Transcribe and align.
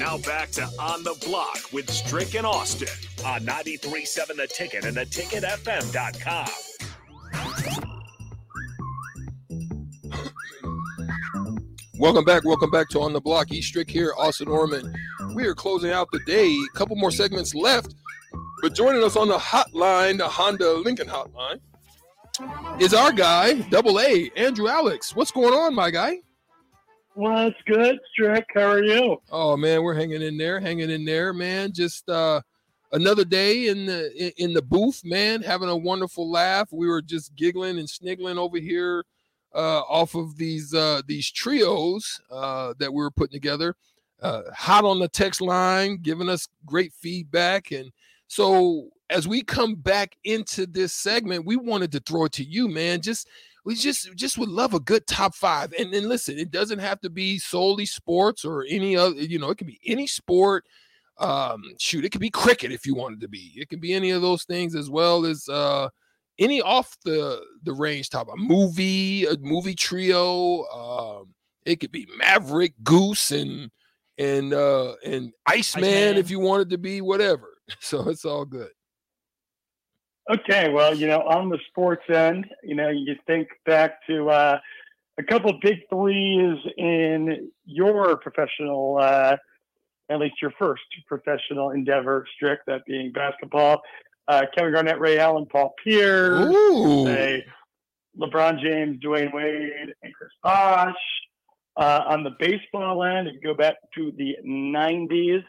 Now 0.00 0.16
back 0.16 0.50
to 0.52 0.62
On 0.78 1.02
the 1.02 1.14
Block 1.26 1.58
with 1.74 1.90
Strick 1.90 2.34
and 2.34 2.46
Austin 2.46 2.88
on 3.22 3.42
93.7 3.42 4.34
The 4.34 4.46
Ticket 4.46 4.86
and 4.86 4.96
theticketfm.com. 4.96 6.48
Welcome 11.98 12.24
back. 12.24 12.46
Welcome 12.46 12.70
back 12.70 12.88
to 12.88 13.00
On 13.00 13.12
the 13.12 13.20
Block. 13.20 13.52
E 13.52 13.60
Strick 13.60 13.90
here, 13.90 14.14
Austin 14.16 14.48
Orman. 14.48 14.90
We 15.34 15.44
are 15.44 15.54
closing 15.54 15.90
out 15.90 16.08
the 16.12 16.20
day. 16.20 16.46
A 16.50 16.78
couple 16.78 16.96
more 16.96 17.10
segments 17.10 17.54
left. 17.54 17.94
But 18.62 18.74
joining 18.74 19.04
us 19.04 19.16
on 19.16 19.28
the 19.28 19.36
hotline, 19.36 20.16
the 20.16 20.28
Honda 20.28 20.72
Lincoln 20.78 21.08
hotline, 21.08 21.60
is 22.80 22.94
our 22.94 23.12
guy, 23.12 23.60
Double 23.68 24.00
A, 24.00 24.30
Andrew 24.34 24.66
Alix. 24.66 25.14
What's 25.14 25.30
going 25.30 25.52
on, 25.52 25.74
my 25.74 25.90
guy? 25.90 26.20
Well, 27.14 27.48
it's 27.48 27.60
good, 27.66 27.98
Strick. 28.12 28.46
How 28.54 28.70
are 28.70 28.84
you? 28.84 29.20
Oh 29.30 29.56
man, 29.56 29.82
we're 29.82 29.94
hanging 29.94 30.22
in 30.22 30.38
there, 30.38 30.60
hanging 30.60 30.90
in 30.90 31.04
there, 31.04 31.32
man. 31.32 31.72
Just 31.72 32.08
uh 32.08 32.40
another 32.92 33.24
day 33.24 33.68
in 33.68 33.86
the 33.86 34.32
in 34.42 34.52
the 34.52 34.62
booth, 34.62 35.02
man, 35.04 35.42
having 35.42 35.68
a 35.68 35.76
wonderful 35.76 36.30
laugh. 36.30 36.68
We 36.72 36.86
were 36.86 37.02
just 37.02 37.34
giggling 37.34 37.78
and 37.78 37.90
sniggling 37.90 38.38
over 38.38 38.58
here 38.58 39.04
uh 39.54 39.80
off 39.80 40.14
of 40.14 40.36
these 40.36 40.72
uh 40.72 41.02
these 41.06 41.30
trios 41.30 42.20
uh 42.30 42.74
that 42.78 42.92
we 42.92 43.02
were 43.02 43.10
putting 43.10 43.32
together. 43.34 43.74
Uh 44.22 44.42
hot 44.54 44.84
on 44.84 45.00
the 45.00 45.08
text 45.08 45.40
line, 45.40 45.98
giving 46.00 46.28
us 46.28 46.48
great 46.64 46.92
feedback. 46.92 47.72
And 47.72 47.90
so 48.28 48.88
as 49.10 49.26
we 49.26 49.42
come 49.42 49.74
back 49.74 50.16
into 50.22 50.64
this 50.66 50.92
segment, 50.92 51.44
we 51.44 51.56
wanted 51.56 51.90
to 51.92 52.00
throw 52.00 52.26
it 52.26 52.32
to 52.32 52.44
you, 52.44 52.68
man. 52.68 53.02
Just 53.02 53.28
we 53.64 53.74
just 53.74 54.14
just 54.14 54.38
would 54.38 54.48
love 54.48 54.74
a 54.74 54.80
good 54.80 55.06
top 55.06 55.34
five. 55.34 55.72
And 55.78 55.92
then 55.92 56.08
listen, 56.08 56.38
it 56.38 56.50
doesn't 56.50 56.78
have 56.78 57.00
to 57.00 57.10
be 57.10 57.38
solely 57.38 57.86
sports 57.86 58.44
or 58.44 58.64
any 58.68 58.96
other, 58.96 59.16
you 59.16 59.38
know, 59.38 59.50
it 59.50 59.58
can 59.58 59.66
be 59.66 59.80
any 59.86 60.06
sport. 60.06 60.64
Um, 61.18 61.62
shoot, 61.78 62.04
it 62.04 62.10
could 62.12 62.20
be 62.20 62.30
cricket 62.30 62.72
if 62.72 62.86
you 62.86 62.94
wanted 62.94 63.20
to 63.20 63.28
be. 63.28 63.52
It 63.56 63.68
can 63.68 63.78
be 63.80 63.92
any 63.92 64.10
of 64.10 64.22
those 64.22 64.44
things 64.44 64.74
as 64.74 64.88
well 64.88 65.26
as 65.26 65.48
uh 65.48 65.88
any 66.38 66.62
off 66.62 66.96
the 67.04 67.42
the 67.62 67.72
range 67.72 68.08
top 68.08 68.28
a 68.32 68.36
movie, 68.36 69.26
a 69.26 69.36
movie 69.38 69.74
trio. 69.74 70.64
Um, 70.64 71.34
it 71.66 71.76
could 71.80 71.92
be 71.92 72.08
Maverick, 72.16 72.72
Goose, 72.82 73.30
and 73.30 73.70
and 74.16 74.54
uh 74.54 74.94
and 75.04 75.32
Iceman, 75.46 75.84
Iceman. 75.84 76.16
if 76.16 76.30
you 76.30 76.40
wanted 76.40 76.70
to 76.70 76.78
be 76.78 77.00
whatever. 77.00 77.48
So 77.78 78.08
it's 78.08 78.24
all 78.24 78.44
good. 78.44 78.70
Okay, 80.30 80.70
well, 80.70 80.94
you 80.94 81.08
know, 81.08 81.22
on 81.22 81.48
the 81.48 81.58
sports 81.70 82.04
end, 82.08 82.46
you 82.62 82.76
know, 82.76 82.88
you 82.88 83.16
think 83.26 83.48
back 83.66 84.06
to 84.06 84.30
uh, 84.30 84.60
a 85.18 85.22
couple 85.24 85.52
big 85.60 85.78
threes 85.88 86.56
in 86.76 87.50
your 87.64 88.16
professional, 88.18 88.98
uh, 89.00 89.36
at 90.08 90.20
least 90.20 90.36
your 90.40 90.52
first 90.56 90.82
professional 91.08 91.70
endeavor, 91.70 92.24
Strick, 92.36 92.60
that 92.68 92.84
being 92.86 93.10
basketball. 93.10 93.82
Uh, 94.28 94.42
Kevin 94.56 94.72
Garnett, 94.72 95.00
Ray 95.00 95.18
Allen, 95.18 95.46
Paul 95.50 95.74
Pierce, 95.82 96.54
say 97.06 97.44
LeBron 98.16 98.60
James, 98.62 99.02
Dwyane 99.02 99.34
Wade, 99.34 99.94
and 100.00 100.14
Chris 100.14 100.30
Bosh. 100.44 100.94
Uh, 101.76 102.04
on 102.06 102.22
the 102.22 102.36
baseball 102.38 103.02
end, 103.02 103.26
if 103.26 103.34
you 103.34 103.40
go 103.40 103.54
back 103.54 103.74
to 103.96 104.12
the 104.16 104.36
90s, 104.46 105.42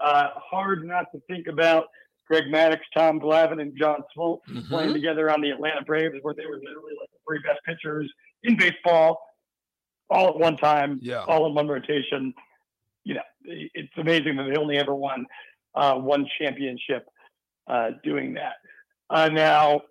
uh, 0.00 0.28
hard 0.34 0.84
not 0.84 1.06
to 1.12 1.20
think 1.28 1.46
about 1.46 1.84
Greg 2.28 2.44
Maddux, 2.44 2.80
Tom 2.94 3.18
Glavine, 3.20 3.60
and 3.60 3.76
John 3.76 4.02
Smoltz 4.16 4.42
Mhm. 4.48 4.68
playing 4.68 4.92
together 4.92 5.30
on 5.30 5.40
the 5.40 5.50
Atlanta 5.50 5.82
Braves, 5.82 6.14
where 6.22 6.34
they 6.34 6.46
were 6.46 6.58
literally 6.58 6.92
like 7.00 7.10
the 7.10 7.18
three 7.26 7.40
best 7.40 7.60
pitchers 7.64 8.12
in 8.44 8.56
baseball, 8.56 9.20
all 10.10 10.28
at 10.28 10.36
one 10.36 10.56
time, 10.56 10.98
Yeah. 11.02 11.24
all 11.24 11.46
in 11.46 11.54
one 11.54 11.68
rotation. 11.68 12.34
You 13.04 13.14
know, 13.14 13.22
it's 13.44 13.96
amazing 13.96 14.36
that 14.36 14.44
they 14.44 14.56
only 14.56 14.76
ever 14.78 14.94
won 14.94 15.26
uh, 15.74 15.94
one 15.94 16.26
championship 16.38 17.08
uh, 17.66 17.92
doing 18.02 18.34
that. 18.34 18.56
Uh, 19.10 19.28
now, 19.28 19.82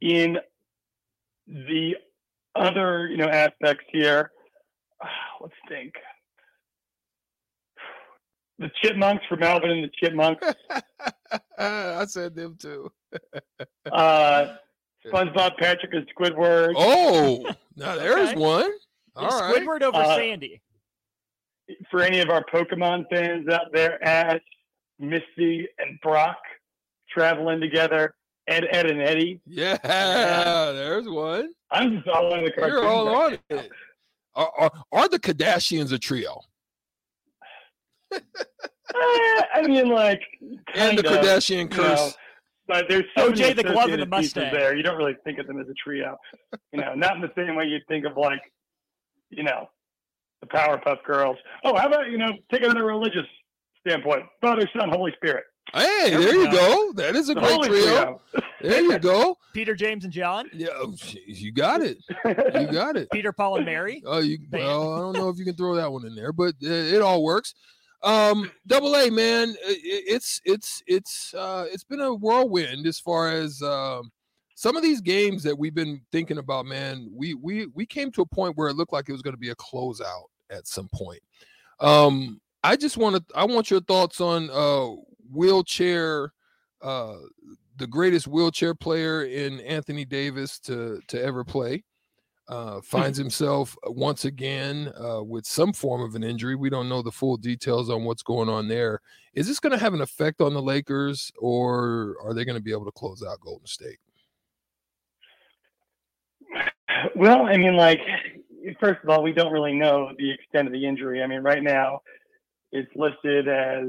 in 0.00 0.38
the 1.46 1.96
other, 2.54 3.08
you 3.08 3.16
know, 3.16 3.28
aspects 3.28 3.84
here, 3.90 4.30
let's 5.40 5.54
think. 5.68 5.94
The 8.60 8.70
Chipmunks 8.82 9.24
from 9.26 9.42
Alvin 9.42 9.70
and 9.70 9.84
the 9.84 9.90
Chipmunks. 10.00 10.46
I 11.58 12.04
said 12.06 12.34
them 12.36 12.56
too. 12.60 12.92
Uh, 13.90 14.56
SpongeBob, 15.06 15.56
Patrick, 15.58 15.94
and 15.94 16.06
Squidward. 16.14 16.74
Oh, 16.76 17.50
now 17.76 17.96
there's 17.96 18.28
Okay. 18.30 18.38
one. 18.38 18.70
All 19.16 19.28
right. 19.28 19.56
Squidward 19.56 19.82
over 19.82 19.96
Uh, 19.96 20.14
Sandy. 20.16 20.60
For 21.90 22.02
any 22.02 22.20
of 22.20 22.28
our 22.28 22.44
Pokemon 22.44 23.06
fans 23.10 23.48
out 23.48 23.72
there, 23.72 24.02
Ash, 24.06 24.40
Misty, 24.98 25.66
and 25.78 25.98
Brock 26.02 26.36
traveling 27.08 27.60
together. 27.60 28.14
Ed, 28.46 28.66
Ed, 28.70 28.90
and 28.90 29.00
Eddie. 29.00 29.40
Yeah, 29.46 29.76
there's 30.72 31.08
one. 31.08 31.52
I'm 31.70 31.96
just 31.96 32.08
all 32.08 32.34
in 32.34 32.44
the 32.44 32.50
cartoons. 32.52 32.72
You're 32.80 32.86
all 32.88 33.06
right 33.06 33.40
on 33.50 33.58
it. 33.58 33.70
Are, 34.34 34.52
are, 34.58 34.70
are 34.92 35.08
the 35.08 35.18
Kardashians 35.18 35.92
a 35.92 35.98
trio? 35.98 36.40
Now. 38.12 38.18
Eh, 38.92 39.42
I 39.54 39.62
mean, 39.66 39.88
like, 39.88 40.20
And 40.74 40.98
the 40.98 41.06
of, 41.06 41.24
Kardashian 41.24 41.62
you 41.62 41.68
curse. 41.68 41.98
know, 41.98 42.10
but 42.66 42.86
there's 42.88 43.04
so 43.16 43.30
OJ 43.30 43.38
many 43.40 43.52
the 43.54 43.62
glove 43.64 43.90
and 43.90 44.02
the 44.02 44.06
associated 44.06 44.10
Mustang. 44.10 44.52
there. 44.52 44.76
You 44.76 44.82
don't 44.82 44.96
really 44.96 45.16
think 45.24 45.38
of 45.38 45.46
them 45.46 45.60
as 45.60 45.68
a 45.68 45.74
trio. 45.74 46.16
You 46.72 46.80
know, 46.80 46.94
not 46.94 47.14
in 47.16 47.20
the 47.22 47.30
same 47.36 47.54
way 47.56 47.64
you'd 47.66 47.86
think 47.88 48.04
of 48.04 48.16
like, 48.16 48.40
you 49.30 49.42
know, 49.44 49.68
the 50.40 50.46
Powerpuff 50.48 51.02
Girls. 51.04 51.36
Oh, 51.64 51.76
how 51.76 51.86
about 51.86 52.10
you 52.10 52.18
know, 52.18 52.32
take 52.50 52.62
it 52.62 52.68
on 52.68 52.76
a 52.76 52.84
religious 52.84 53.26
standpoint, 53.86 54.22
Father, 54.40 54.68
Son, 54.78 54.88
Holy 54.90 55.12
Spirit. 55.16 55.44
Hey, 55.72 56.10
There 56.10 56.18
there 56.20 56.34
you 56.34 56.50
go. 56.50 56.52
go. 56.52 56.92
That 56.94 57.14
is 57.14 57.28
a 57.28 57.34
The 57.34 57.40
great 57.40 57.52
Holy 57.52 57.68
trio. 57.68 58.20
There 58.60 58.80
you 58.82 58.98
go. 58.98 59.36
Peter, 59.54 59.74
James, 59.76 60.02
and 60.04 60.12
John. 60.12 60.50
Yeah, 60.52 60.68
oh, 60.74 60.94
sh- 60.96 61.16
you 61.26 61.52
got 61.52 61.80
it. 61.80 61.98
You 62.24 62.66
got 62.72 62.96
it. 62.96 63.08
Peter, 63.12 63.30
Paul, 63.32 63.56
and 63.58 63.66
Mary. 63.66 64.02
Oh, 64.04 64.18
you 64.18 64.38
Band. 64.38 64.64
well, 64.64 64.94
I 64.94 64.98
don't 64.98 65.12
know 65.16 65.28
if 65.28 65.38
you 65.38 65.44
can 65.44 65.54
throw 65.54 65.76
that 65.76 65.92
one 65.92 66.04
in 66.06 66.14
there, 66.16 66.32
but 66.32 66.54
uh, 66.64 66.68
it 66.68 67.00
all 67.02 67.22
works. 67.22 67.54
Um, 68.02 68.50
double 68.66 68.96
A, 68.96 69.10
man, 69.10 69.54
it's 69.60 70.40
it's 70.44 70.82
it's 70.86 71.34
uh, 71.34 71.66
it's 71.70 71.84
been 71.84 72.00
a 72.00 72.14
whirlwind 72.14 72.86
as 72.86 72.98
far 72.98 73.30
as 73.30 73.60
um, 73.62 74.10
some 74.54 74.76
of 74.76 74.82
these 74.82 75.00
games 75.00 75.42
that 75.42 75.58
we've 75.58 75.74
been 75.74 76.00
thinking 76.10 76.38
about. 76.38 76.66
Man, 76.66 77.10
we 77.12 77.34
we 77.34 77.66
we 77.66 77.84
came 77.84 78.10
to 78.12 78.22
a 78.22 78.26
point 78.26 78.56
where 78.56 78.68
it 78.68 78.74
looked 78.74 78.92
like 78.92 79.08
it 79.08 79.12
was 79.12 79.22
going 79.22 79.34
to 79.34 79.38
be 79.38 79.50
a 79.50 79.56
closeout 79.56 80.28
at 80.50 80.66
some 80.66 80.88
point. 80.94 81.20
Um, 81.78 82.40
I 82.64 82.76
just 82.76 82.96
want 82.96 83.16
to 83.16 83.24
I 83.34 83.44
want 83.44 83.70
your 83.70 83.80
thoughts 83.80 84.20
on 84.20 84.50
uh, 84.50 84.94
wheelchair. 85.30 86.32
Uh, 86.82 87.16
the 87.76 87.86
greatest 87.86 88.26
wheelchair 88.26 88.74
player 88.74 89.24
in 89.24 89.60
Anthony 89.60 90.06
Davis 90.06 90.58
to 90.60 91.00
to 91.08 91.22
ever 91.22 91.44
play 91.44 91.84
uh, 92.50 92.80
finds 92.80 93.16
himself 93.16 93.76
once 93.84 94.24
again 94.24 94.92
uh, 95.00 95.22
with 95.22 95.46
some 95.46 95.72
form 95.72 96.02
of 96.02 96.16
an 96.16 96.24
injury. 96.24 96.56
We 96.56 96.68
don't 96.68 96.88
know 96.88 97.00
the 97.00 97.12
full 97.12 97.36
details 97.36 97.88
on 97.88 98.04
what's 98.04 98.24
going 98.24 98.48
on 98.48 98.66
there. 98.66 99.00
Is 99.34 99.46
this 99.46 99.60
going 99.60 99.72
to 99.72 99.78
have 99.78 99.94
an 99.94 100.00
effect 100.00 100.40
on 100.40 100.52
the 100.52 100.60
Lakers, 100.60 101.30
or 101.38 102.16
are 102.22 102.34
they 102.34 102.44
going 102.44 102.56
to 102.56 102.62
be 102.62 102.72
able 102.72 102.86
to 102.86 102.92
close 102.92 103.22
out 103.22 103.40
Golden 103.40 103.66
State? 103.66 103.98
Well, 107.16 107.46
I 107.46 107.56
mean, 107.56 107.76
like, 107.76 108.00
first 108.78 109.00
of 109.02 109.08
all, 109.08 109.22
we 109.22 109.32
don't 109.32 109.52
really 109.52 109.72
know 109.72 110.10
the 110.18 110.32
extent 110.32 110.66
of 110.66 110.72
the 110.72 110.86
injury. 110.86 111.22
I 111.22 111.26
mean, 111.26 111.40
right 111.40 111.62
now, 111.62 112.00
it's 112.72 112.90
listed 112.94 113.48
as 113.48 113.86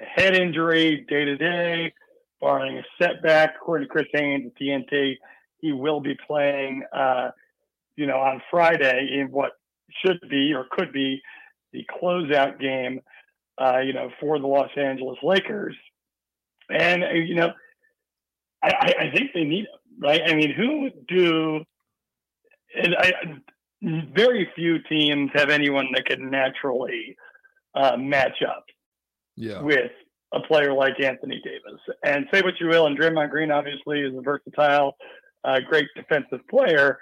a 0.00 0.04
head 0.04 0.36
injury 0.36 1.04
day 1.08 1.24
to 1.24 1.36
day, 1.36 1.92
barring 2.40 2.78
a 2.78 2.84
setback. 3.02 3.54
According 3.56 3.88
to 3.88 3.92
Chris 3.92 4.06
Haynes 4.12 4.46
at 4.46 4.62
TNT, 4.62 5.14
he 5.60 5.72
will 5.72 6.00
be 6.00 6.16
playing, 6.26 6.84
uh, 6.92 7.30
you 7.96 8.06
know, 8.06 8.18
on 8.18 8.42
Friday 8.50 9.18
in 9.20 9.28
what 9.30 9.52
should 10.04 10.20
be 10.28 10.52
or 10.54 10.66
could 10.70 10.92
be 10.92 11.20
the 11.72 11.84
closeout 12.00 12.60
game, 12.60 13.00
uh, 13.58 13.78
you 13.78 13.92
know, 13.92 14.10
for 14.20 14.38
the 14.38 14.46
Los 14.46 14.70
Angeles 14.76 15.18
Lakers. 15.22 15.76
And, 16.68 17.04
uh, 17.04 17.10
you 17.10 17.34
know, 17.34 17.52
I, 18.62 18.68
I, 18.68 18.94
I 19.06 19.10
think 19.14 19.30
they 19.34 19.44
need 19.44 19.64
him, 19.64 20.00
right? 20.00 20.22
I 20.26 20.34
mean, 20.34 20.52
who 20.52 20.90
do 21.08 21.64
and 22.74 22.94
I, 22.98 23.12
very 24.14 24.48
few 24.54 24.82
teams 24.88 25.30
have 25.34 25.50
anyone 25.50 25.86
that 25.94 26.06
can 26.06 26.30
naturally 26.30 27.16
uh, 27.74 27.96
match 27.96 28.42
up 28.46 28.64
Yeah, 29.36 29.62
with 29.62 29.92
a 30.32 30.40
player 30.40 30.72
like 30.72 31.00
Anthony 31.00 31.40
Davis. 31.44 31.80
And 32.04 32.26
say 32.32 32.42
what 32.42 32.54
you 32.60 32.66
will, 32.68 32.86
and 32.86 32.98
Draymond 32.98 33.30
Green 33.30 33.50
obviously 33.50 34.00
is 34.00 34.14
a 34.16 34.20
versatile, 34.20 34.96
uh, 35.44 35.60
great 35.68 35.86
defensive 35.94 36.40
player, 36.48 36.98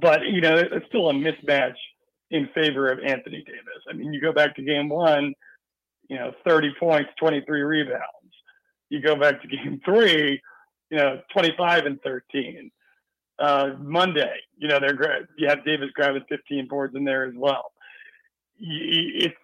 but 0.00 0.26
you 0.26 0.40
know 0.40 0.56
it's 0.56 0.86
still 0.88 1.10
a 1.10 1.12
mismatch 1.12 1.76
in 2.30 2.48
favor 2.54 2.90
of 2.90 2.98
Anthony 2.98 3.44
Davis. 3.46 3.82
I 3.88 3.92
mean, 3.92 4.12
you 4.12 4.20
go 4.20 4.32
back 4.32 4.56
to 4.56 4.62
Game 4.62 4.88
One, 4.88 5.34
you 6.08 6.16
know, 6.16 6.32
30 6.46 6.72
points, 6.80 7.10
23 7.20 7.60
rebounds. 7.62 8.02
You 8.88 9.00
go 9.02 9.16
back 9.16 9.42
to 9.42 9.48
Game 9.56 9.80
Three, 9.84 10.40
you 10.90 10.96
know, 10.96 11.20
25 11.32 11.86
and 11.86 12.00
13 12.02 12.70
uh, 13.38 13.70
Monday. 13.80 14.34
You 14.56 14.68
know, 14.68 14.78
they're 14.80 14.94
gra- 14.94 15.26
you 15.36 15.48
have 15.48 15.64
Davis 15.64 15.90
grabbing 15.94 16.24
15 16.28 16.68
boards 16.68 16.94
in 16.96 17.04
there 17.04 17.24
as 17.24 17.34
well. 17.36 17.72
It's 18.58 19.34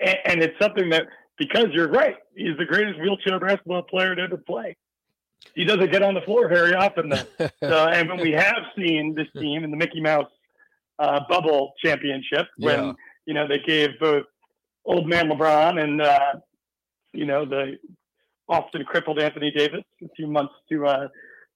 and 0.00 0.42
it's 0.42 0.58
something 0.60 0.90
that 0.90 1.06
because 1.38 1.68
you're 1.72 1.88
right, 1.88 2.16
he's 2.34 2.56
the 2.58 2.64
greatest 2.64 3.00
wheelchair 3.00 3.40
basketball 3.40 3.82
player 3.82 4.14
to 4.14 4.22
ever 4.22 4.36
play. 4.36 4.76
He 5.54 5.64
doesn't 5.64 5.90
get 5.90 6.02
on 6.02 6.14
the 6.14 6.20
floor 6.22 6.48
very 6.48 6.74
often, 6.74 7.08
though. 7.08 7.24
so, 7.62 7.88
and 7.88 8.08
when 8.08 8.20
we 8.20 8.32
have 8.32 8.58
seen 8.76 9.14
this 9.14 9.26
team 9.38 9.64
in 9.64 9.70
the 9.70 9.76
Mickey 9.76 10.00
Mouse 10.00 10.30
uh, 10.98 11.20
bubble 11.28 11.72
championship, 11.82 12.46
when 12.58 12.78
Yeah. 12.84 12.92
you 13.26 13.34
know 13.34 13.48
they 13.48 13.58
gave 13.58 13.98
both 13.98 14.24
old 14.84 15.06
man 15.08 15.28
LeBron 15.28 15.82
and 15.82 16.00
uh, 16.02 16.32
you 17.12 17.26
know 17.26 17.44
the 17.44 17.78
often 18.48 18.84
crippled 18.84 19.18
Anthony 19.18 19.50
Davis 19.50 19.84
a 20.02 20.08
few 20.16 20.26
months 20.26 20.52
to 20.70 20.86
uh, 20.86 21.08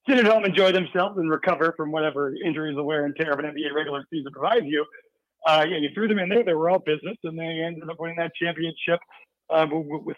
sit 0.09 0.19
at 0.19 0.25
home, 0.27 0.45
enjoy 0.45 0.71
themselves, 0.73 1.19
and 1.19 1.29
recover 1.31 1.75
from 1.77 1.91
whatever 1.91 2.33
injuries, 2.45 2.77
the 2.77 2.83
wear 2.83 3.05
and 3.05 3.15
tear 3.17 3.33
of 3.33 3.39
an 3.39 3.47
NBA 3.47 3.75
regular 3.75 4.05
season 4.11 4.33
provides 4.33 4.65
you. 4.67 4.85
Uh, 5.47 5.67
yeah, 5.69 5.77
you 5.77 5.91
threw 5.95 6.09
them 6.09 6.19
in 6.19 6.29
there; 6.29 6.43
they 6.43 6.55
were 6.55 6.71
all 6.71 6.79
business, 6.79 7.17
and 7.25 7.39
they 7.39 7.63
ended 7.65 7.89
up 7.89 7.97
winning 8.01 8.17
that 8.17 8.33
championship 8.41 8.99
uh, 9.51 9.67
with, 9.71 10.03
with 10.05 10.17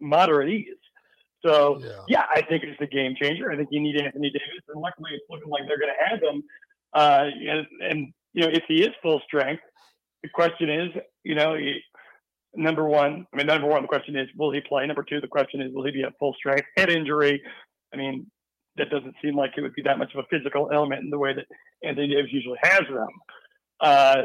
moderate 0.00 0.50
ease. 0.50 0.76
So 1.44 1.78
Yeah. 1.80 1.90
yeah, 2.08 2.24
I 2.30 2.42
think 2.42 2.64
it's 2.64 2.80
a 2.80 2.86
game 2.86 3.14
changer. 3.20 3.50
I 3.50 3.56
think 3.56 3.68
you 3.70 3.80
need 3.80 4.00
Anthony 4.00 4.30
Davis, 4.30 4.64
and 4.68 4.80
luckily 4.80 5.10
it's 5.14 5.24
looking 5.30 5.48
like 5.48 5.62
they're 5.68 5.78
going 5.78 5.92
to 5.94 6.04
have 6.08 6.22
him. 6.22 6.42
Uh, 6.92 7.30
and, 7.48 7.66
and 7.80 8.12
you 8.32 8.42
know, 8.42 8.48
if 8.52 8.64
he 8.66 8.82
is 8.82 8.90
full 9.02 9.20
strength, 9.26 9.62
the 10.22 10.28
question 10.28 10.68
is, 10.68 10.88
you 11.22 11.34
know, 11.34 11.54
he- 11.54 11.80
number 12.54 12.86
one. 12.86 13.26
I 13.32 13.36
mean, 13.36 13.46
number 13.46 13.68
one, 13.68 13.82
the 13.82 13.88
question 13.88 14.16
is, 14.16 14.28
will 14.36 14.50
he 14.52 14.60
play? 14.60 14.86
Number 14.86 15.04
two, 15.04 15.20
the 15.20 15.28
question 15.28 15.60
is, 15.60 15.72
will 15.72 15.84
he 15.84 15.92
be 15.92 16.02
at 16.02 16.12
full 16.18 16.34
strength? 16.34 16.66
Head 16.76 16.90
injury. 16.90 17.40
I 17.92 17.96
mean, 17.96 18.26
that 18.76 18.90
doesn't 18.90 19.14
seem 19.22 19.36
like 19.36 19.52
it 19.56 19.60
would 19.60 19.74
be 19.74 19.82
that 19.82 19.98
much 19.98 20.12
of 20.14 20.24
a 20.24 20.26
physical 20.28 20.70
element 20.72 21.02
in 21.02 21.10
the 21.10 21.18
way 21.18 21.34
that 21.34 21.46
Anthony 21.82 22.08
Davis 22.08 22.32
usually 22.32 22.58
has 22.62 22.80
them. 22.88 23.08
Uh, 23.80 24.22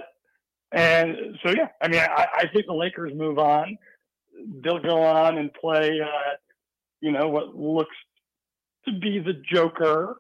and 0.71 1.37
so, 1.43 1.51
yeah, 1.51 1.67
I 1.81 1.87
mean, 1.87 1.99
I, 1.99 2.27
I 2.35 2.47
think 2.51 2.65
the 2.65 2.73
Lakers 2.73 3.13
move 3.15 3.37
on. 3.37 3.77
They'll 4.63 4.79
go 4.81 5.01
on 5.03 5.37
and 5.37 5.53
play. 5.53 5.99
Uh, 6.01 6.35
you 7.03 7.11
know, 7.11 7.27
what 7.27 7.53
looks 7.53 7.95
to 8.87 8.93
be 8.97 9.19
the 9.19 9.33
Joker, 9.53 10.15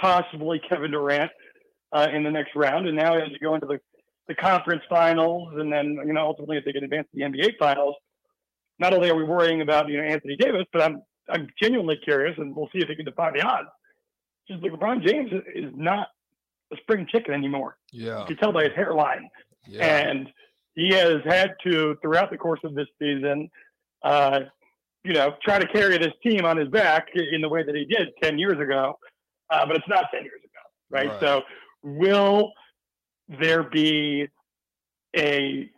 possibly 0.00 0.60
Kevin 0.68 0.92
Durant 0.92 1.30
uh, 1.92 2.06
in 2.14 2.22
the 2.22 2.30
next 2.30 2.54
round. 2.54 2.86
And 2.86 2.96
now 2.96 3.14
as 3.16 3.30
you 3.30 3.38
go 3.40 3.54
into 3.56 3.66
the, 3.66 3.80
the 4.28 4.34
conference 4.36 4.82
finals 4.88 5.52
and 5.56 5.72
then, 5.72 5.98
you 6.06 6.12
know, 6.12 6.22
ultimately 6.24 6.56
if 6.56 6.64
they 6.64 6.72
can 6.72 6.84
advance 6.84 7.08
to 7.12 7.18
the 7.18 7.24
NBA 7.24 7.58
finals, 7.58 7.96
not 8.78 8.94
only 8.94 9.10
are 9.10 9.16
we 9.16 9.24
worrying 9.24 9.60
about, 9.60 9.88
you 9.88 9.96
know, 9.96 10.04
Anthony 10.04 10.36
Davis, 10.36 10.64
but 10.72 10.82
I'm 10.82 11.02
I'm 11.28 11.48
genuinely 11.60 11.96
curious 12.04 12.36
and 12.38 12.54
we'll 12.54 12.68
see 12.72 12.78
if 12.80 12.88
he 12.88 12.94
can 12.96 13.06
defy 13.06 13.30
the 13.32 13.40
odds. 13.42 13.68
Just 14.48 14.62
like 14.62 14.72
LeBron 14.72 15.04
James 15.06 15.30
is 15.54 15.72
not 15.74 16.08
a 16.72 16.76
spring 16.76 17.06
chicken 17.10 17.34
anymore. 17.34 17.76
Yeah. 17.92 18.20
You 18.20 18.26
can 18.26 18.36
tell 18.36 18.52
by 18.52 18.64
his 18.64 18.72
hairline 18.76 19.28
Yeah. 19.66 19.84
and 19.84 20.28
he 20.74 20.90
has 20.94 21.22
had 21.24 21.54
to 21.66 21.96
throughout 22.02 22.30
the 22.30 22.36
course 22.36 22.60
of 22.62 22.74
this 22.74 22.88
season 23.00 23.48
uh, 24.02 24.40
you 25.04 25.12
know 25.12 25.34
try 25.42 25.58
to 25.58 25.66
carry 25.68 25.98
this 25.98 26.12
team 26.22 26.44
on 26.44 26.56
his 26.56 26.68
back 26.68 27.08
in 27.14 27.40
the 27.40 27.48
way 27.48 27.62
that 27.62 27.74
he 27.74 27.84
did 27.84 28.08
10 28.22 28.38
years 28.38 28.58
ago 28.58 28.98
uh, 29.50 29.66
but 29.66 29.76
it's 29.76 29.88
not 29.88 30.06
10 30.12 30.22
years 30.22 30.40
ago 30.42 30.50
right? 30.90 31.08
Right. 31.08 31.20
so 31.20 31.42
will 31.82 32.52
there 33.28 33.62
be 33.62 34.26
a 35.16 35.70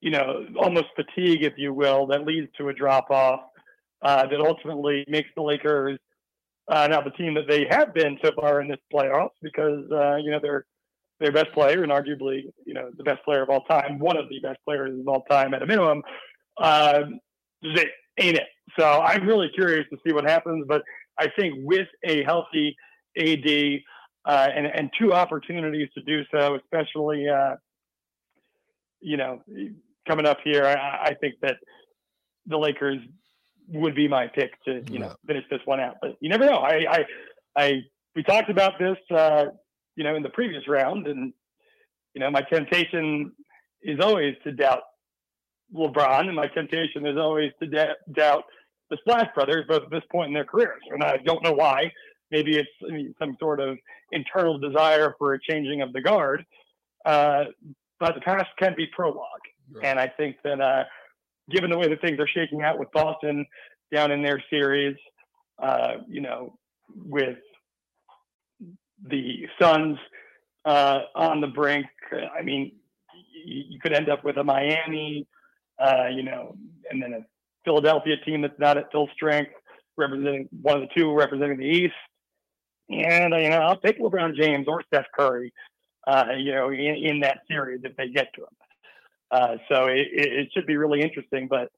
you 0.00 0.10
know 0.10 0.46
almost 0.58 0.86
fatigue 0.94 1.42
if 1.42 1.54
you 1.56 1.72
will 1.72 2.06
that 2.08 2.24
leads 2.24 2.48
to 2.58 2.68
a 2.68 2.74
drop 2.74 3.10
off 3.10 3.40
uh, 4.02 4.26
that 4.26 4.40
ultimately 4.40 5.04
makes 5.08 5.28
the 5.34 5.42
lakers 5.42 5.98
uh, 6.68 6.86
now 6.88 7.00
the 7.00 7.10
team 7.10 7.34
that 7.34 7.46
they 7.48 7.66
have 7.70 7.92
been 7.94 8.18
so 8.24 8.30
far 8.38 8.60
in 8.60 8.68
this 8.68 8.78
playoffs 8.92 9.30
because 9.42 9.84
uh, 9.92 10.16
you 10.16 10.30
know 10.30 10.38
they're 10.40 10.66
their 11.20 11.32
best 11.32 11.52
player 11.52 11.82
and 11.82 11.92
arguably, 11.92 12.42
you 12.66 12.74
know, 12.74 12.90
the 12.96 13.04
best 13.04 13.24
player 13.24 13.42
of 13.42 13.50
all 13.50 13.62
time, 13.64 13.98
one 13.98 14.16
of 14.16 14.28
the 14.28 14.40
best 14.40 14.58
players 14.64 14.98
of 14.98 15.06
all 15.06 15.22
time 15.30 15.54
at 15.54 15.62
a 15.62 15.66
minimum, 15.66 16.02
uh, 16.58 17.00
they 17.62 17.86
ain't 18.18 18.36
it. 18.36 18.46
So 18.78 19.00
I'm 19.00 19.26
really 19.26 19.50
curious 19.54 19.86
to 19.90 19.98
see 20.06 20.12
what 20.12 20.24
happens. 20.24 20.64
But 20.68 20.82
I 21.18 21.28
think 21.38 21.54
with 21.58 21.88
a 22.04 22.24
healthy 22.24 22.76
AD 23.16 23.80
uh, 24.26 24.48
and, 24.54 24.66
and 24.66 24.90
two 24.98 25.12
opportunities 25.12 25.88
to 25.94 26.02
do 26.02 26.22
so, 26.32 26.56
especially, 26.56 27.28
uh, 27.28 27.56
you 29.00 29.16
know, 29.16 29.42
coming 30.08 30.26
up 30.26 30.38
here, 30.44 30.64
I, 30.64 31.08
I 31.10 31.14
think 31.20 31.34
that 31.42 31.56
the 32.46 32.56
Lakers 32.58 32.98
would 33.68 33.94
be 33.94 34.08
my 34.08 34.26
pick 34.28 34.50
to, 34.64 34.82
you 34.90 34.98
know, 34.98 35.08
Yeah. 35.08 35.14
finish 35.26 35.44
this 35.50 35.60
one 35.64 35.80
out. 35.80 35.96
But 36.00 36.16
you 36.20 36.28
never 36.28 36.44
know. 36.46 36.56
I, 36.58 36.84
I, 36.90 37.04
I 37.56 37.72
we 38.16 38.22
talked 38.22 38.50
about 38.50 38.78
this, 38.78 38.96
uh, 39.16 39.46
you 39.96 40.04
know, 40.04 40.14
in 40.16 40.22
the 40.22 40.28
previous 40.30 40.66
round, 40.68 41.06
and 41.06 41.32
you 42.14 42.20
know, 42.20 42.30
my 42.30 42.42
temptation 42.42 43.32
is 43.82 43.98
always 44.00 44.34
to 44.44 44.52
doubt 44.52 44.82
LeBron, 45.74 46.26
and 46.26 46.36
my 46.36 46.46
temptation 46.48 47.06
is 47.06 47.16
always 47.16 47.50
to 47.60 47.66
da- 47.66 47.94
doubt 48.12 48.44
the 48.90 48.96
Splash 48.98 49.28
Brothers, 49.34 49.64
both 49.68 49.82
at 49.82 49.90
this 49.90 50.02
point 50.10 50.28
in 50.28 50.34
their 50.34 50.44
careers, 50.44 50.82
and 50.90 51.02
I 51.02 51.16
don't 51.18 51.42
know 51.42 51.52
why. 51.52 51.90
Maybe 52.30 52.56
it's 52.56 52.68
I 52.86 52.92
mean, 52.92 53.14
some 53.18 53.36
sort 53.38 53.60
of 53.60 53.78
internal 54.12 54.58
desire 54.58 55.14
for 55.18 55.34
a 55.34 55.38
changing 55.40 55.82
of 55.82 55.92
the 55.92 56.00
guard, 56.00 56.44
uh, 57.04 57.44
but 57.98 58.14
the 58.14 58.20
past 58.20 58.48
can 58.58 58.74
be 58.76 58.86
prologue. 58.86 59.26
Right. 59.72 59.84
And 59.84 59.98
I 59.98 60.08
think 60.08 60.36
that 60.44 60.60
uh, 60.60 60.84
given 61.50 61.70
the 61.70 61.78
way 61.78 61.88
that 61.88 62.00
things 62.00 62.18
are 62.18 62.28
shaking 62.28 62.62
out 62.62 62.78
with 62.78 62.90
Boston 62.92 63.46
down 63.92 64.10
in 64.10 64.22
their 64.22 64.42
series, 64.50 64.96
uh, 65.62 65.94
you 66.08 66.20
know, 66.20 66.58
with 66.94 67.38
the 69.08 69.46
Suns 69.60 69.98
uh, 70.64 71.00
on 71.14 71.40
the 71.40 71.46
brink, 71.46 71.86
I 72.36 72.42
mean, 72.42 72.72
you 73.44 73.78
could 73.80 73.92
end 73.92 74.08
up 74.08 74.24
with 74.24 74.36
a 74.38 74.44
Miami, 74.44 75.26
uh, 75.78 76.08
you 76.12 76.22
know, 76.22 76.56
and 76.90 77.02
then 77.02 77.12
a 77.14 77.26
Philadelphia 77.64 78.16
team 78.24 78.42
that's 78.42 78.58
not 78.58 78.76
at 78.76 78.92
full 78.92 79.08
strength, 79.14 79.52
representing 79.96 80.48
one 80.62 80.82
of 80.82 80.82
the 80.82 80.94
two 80.96 81.12
representing 81.12 81.58
the 81.58 81.64
East. 81.64 81.94
And 82.90 83.34
you 83.34 83.50
know, 83.50 83.60
I'll 83.60 83.80
take 83.80 83.98
LeBron 83.98 84.36
James 84.36 84.66
or 84.68 84.82
Steph 84.86 85.06
Curry, 85.16 85.52
uh, 86.06 86.26
you 86.36 86.52
know, 86.52 86.70
in, 86.70 86.78
in 86.78 87.20
that 87.20 87.40
series 87.48 87.80
if 87.84 87.96
they 87.96 88.08
get 88.08 88.28
to 88.34 88.42
him. 88.42 88.48
Uh, 89.30 89.56
so 89.68 89.86
it, 89.86 90.06
it, 90.12 90.32
it 90.32 90.48
should 90.52 90.66
be 90.66 90.76
really 90.76 91.00
interesting. 91.00 91.48
But 91.48 91.70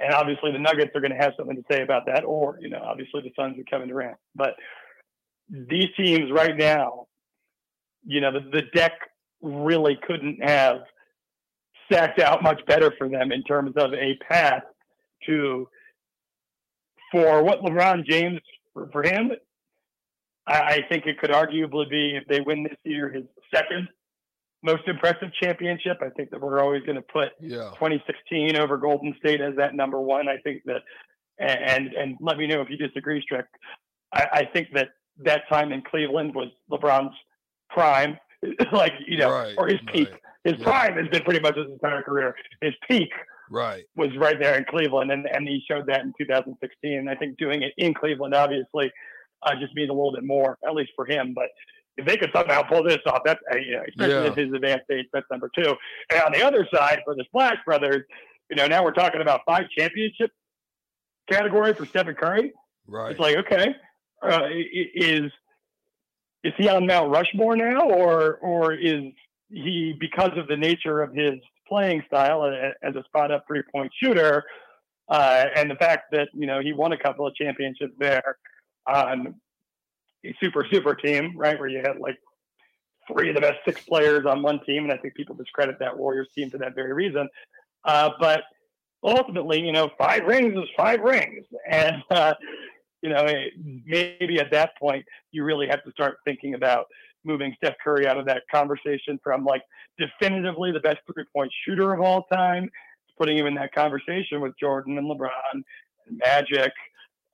and 0.00 0.12
obviously 0.12 0.52
the 0.52 0.58
Nuggets 0.58 0.90
are 0.94 1.00
going 1.00 1.12
to 1.12 1.18
have 1.18 1.34
something 1.36 1.56
to 1.56 1.64
say 1.70 1.82
about 1.82 2.06
that, 2.06 2.24
or 2.24 2.58
you 2.60 2.68
know, 2.68 2.80
obviously 2.82 3.22
the 3.22 3.32
Suns 3.36 3.56
with 3.56 3.66
Kevin 3.66 3.88
Durant. 3.88 4.16
But 4.34 4.54
these 5.48 5.88
teams 5.96 6.30
right 6.32 6.56
now, 6.56 7.06
you 8.04 8.20
know, 8.20 8.32
the, 8.32 8.40
the 8.50 8.62
deck 8.74 8.92
really 9.42 9.98
couldn't 10.06 10.42
have 10.42 10.78
stacked 11.92 12.18
out 12.20 12.42
much 12.42 12.60
better 12.66 12.92
for 12.98 13.08
them 13.08 13.32
in 13.32 13.42
terms 13.44 13.72
of 13.76 13.92
a 13.94 14.16
path 14.28 14.62
to 15.26 15.68
for 17.10 17.42
what 17.42 17.60
LeBron 17.62 18.04
James 18.06 18.40
for, 18.72 18.88
for 18.92 19.02
him. 19.02 19.32
I, 20.46 20.58
I 20.60 20.78
think 20.88 21.06
it 21.06 21.18
could 21.18 21.30
arguably 21.30 21.88
be 21.88 22.16
if 22.16 22.26
they 22.28 22.40
win 22.40 22.62
this 22.64 22.76
year 22.84 23.10
his 23.10 23.24
second 23.54 23.88
most 24.64 24.82
impressive 24.86 25.28
championship. 25.42 25.98
I 26.00 26.08
think 26.10 26.30
that 26.30 26.40
we're 26.40 26.60
always 26.60 26.82
going 26.84 26.96
to 26.96 27.02
put 27.02 27.30
Yeah. 27.40 27.70
2016 27.74 28.56
over 28.56 28.76
Golden 28.76 29.14
State 29.18 29.40
as 29.40 29.54
that 29.56 29.74
number 29.74 30.00
one. 30.00 30.28
I 30.28 30.36
think 30.38 30.62
that, 30.66 30.82
and 31.38 31.92
and 31.94 32.16
let 32.20 32.36
me 32.38 32.46
know 32.46 32.60
if 32.62 32.70
you 32.70 32.76
disagree, 32.76 33.20
Strick. 33.22 33.46
I, 34.12 34.26
I 34.32 34.44
think 34.52 34.68
that 34.74 34.88
that 35.24 35.42
time 35.48 35.72
in 35.72 35.82
Cleveland 35.82 36.34
was 36.34 36.48
LeBron's 36.70 37.14
prime, 37.70 38.18
like 38.72 38.92
you 39.06 39.18
know, 39.18 39.30
Right, 39.30 39.54
or 39.58 39.66
his 39.68 39.80
peak. 39.92 40.10
right. 40.10 40.20
His 40.44 40.54
Yeah. 40.58 40.64
prime 40.64 40.94
has 40.98 41.08
been 41.08 41.22
pretty 41.22 41.40
much 41.40 41.56
his 41.56 41.66
entire 41.68 42.02
career. 42.02 42.34
His 42.60 42.74
peak 42.88 43.10
Right. 43.50 43.84
was 43.96 44.16
right 44.16 44.38
there 44.38 44.56
in 44.56 44.64
Cleveland, 44.64 45.10
and, 45.12 45.26
and 45.26 45.46
he 45.46 45.62
showed 45.68 45.86
that 45.86 46.00
in 46.02 46.12
2016. 46.18 46.98
And 46.98 47.10
I 47.10 47.14
think 47.14 47.36
doing 47.38 47.62
it 47.62 47.72
in 47.76 47.94
Cleveland 47.94 48.34
obviously 48.34 48.90
uh, 49.42 49.54
just 49.60 49.74
means 49.74 49.90
a 49.90 49.92
little 49.92 50.12
bit 50.12 50.24
more, 50.24 50.56
at 50.66 50.74
least 50.74 50.92
for 50.96 51.04
him. 51.04 51.32
But 51.34 51.48
if 51.96 52.06
they 52.06 52.16
could 52.16 52.30
somehow 52.34 52.62
pull 52.62 52.82
this 52.82 52.98
off, 53.06 53.22
that's 53.24 53.40
uh, 53.52 53.56
you 53.58 53.72
know, 53.72 53.82
especially 53.88 54.14
Yeah. 54.24 54.30
at 54.30 54.38
his 54.38 54.52
advanced 54.52 54.84
age, 54.90 55.06
that's 55.12 55.26
number 55.30 55.50
two. 55.54 55.74
And 56.10 56.22
on 56.22 56.32
the 56.32 56.42
other 56.42 56.66
side, 56.72 57.00
for 57.04 57.14
the 57.14 57.24
Splash 57.24 57.58
Brothers, 57.66 58.04
you 58.50 58.56
know, 58.56 58.66
now 58.66 58.82
we're 58.84 58.92
talking 58.92 59.20
about 59.20 59.40
five 59.46 59.64
championship 59.76 60.30
category 61.30 61.74
for 61.74 61.86
Stephen 61.86 62.14
Curry. 62.14 62.52
Right. 62.86 63.10
It's 63.12 63.20
like, 63.20 63.36
okay, 63.36 63.74
uh, 64.22 64.48
is 64.94 65.30
is 66.44 66.52
he 66.56 66.68
on 66.68 66.86
Mount 66.86 67.10
Rushmore 67.10 67.56
now, 67.56 67.82
or 67.88 68.36
or 68.36 68.72
is 68.74 69.02
he 69.52 69.94
because 69.98 70.32
of 70.36 70.48
the 70.48 70.56
nature 70.56 71.02
of 71.02 71.14
his 71.14 71.34
playing 71.68 72.02
style 72.06 72.44
as 72.82 72.96
a 72.96 73.02
spot 73.04 73.30
up 73.30 73.44
three 73.46 73.62
point 73.72 73.92
shooter, 74.02 74.44
uh, 75.08 75.46
and 75.56 75.70
the 75.70 75.74
fact 75.76 76.10
that 76.12 76.28
you 76.32 76.46
know 76.46 76.60
he 76.60 76.72
won 76.72 76.92
a 76.92 76.98
couple 76.98 77.26
of 77.26 77.34
championships 77.34 77.94
there 77.98 78.38
on 78.86 79.34
a 80.24 80.34
super 80.40 80.66
super 80.70 80.94
team, 80.94 81.36
right, 81.36 81.58
where 81.58 81.68
you 81.68 81.78
had 81.78 81.98
like 81.98 82.18
three 83.12 83.28
of 83.28 83.34
the 83.34 83.40
best 83.40 83.58
six 83.64 83.82
players 83.82 84.26
on 84.26 84.42
one 84.42 84.60
team, 84.64 84.84
and 84.84 84.92
I 84.92 84.96
think 84.96 85.14
people 85.14 85.34
discredit 85.34 85.78
that 85.80 85.96
Warriors 85.96 86.28
team 86.34 86.50
for 86.50 86.58
that 86.58 86.74
very 86.74 86.92
reason. 86.92 87.28
Uh, 87.84 88.10
but 88.20 88.44
ultimately, 89.02 89.60
you 89.60 89.72
know, 89.72 89.90
five 89.98 90.24
rings 90.24 90.54
is 90.54 90.68
five 90.76 91.00
rings, 91.00 91.44
and 91.68 92.02
uh, 92.10 92.34
you 93.02 93.10
know, 93.10 93.26
maybe 93.84 94.38
at 94.38 94.50
that 94.52 94.78
point 94.78 95.04
you 95.32 95.44
really 95.44 95.66
have 95.66 95.82
to 95.84 95.90
start 95.90 96.18
thinking 96.24 96.54
about 96.54 96.86
moving 97.24 97.54
Steph 97.56 97.74
Curry 97.82 98.06
out 98.06 98.18
of 98.18 98.26
that 98.26 98.42
conversation 98.52 99.18
from 99.22 99.44
like 99.44 99.62
definitively 99.98 100.72
the 100.72 100.80
best 100.80 100.98
three 101.12 101.24
point 101.34 101.52
shooter 101.64 101.92
of 101.92 102.00
all 102.00 102.24
time 102.32 102.68
putting 103.18 103.38
him 103.38 103.46
in 103.46 103.54
that 103.54 103.72
conversation 103.72 104.40
with 104.40 104.52
Jordan 104.58 104.98
and 104.98 105.06
LeBron 105.06 105.30
and 105.54 106.18
Magic, 106.18 106.72